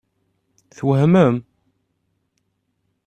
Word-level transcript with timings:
Twehmem? 0.77 1.35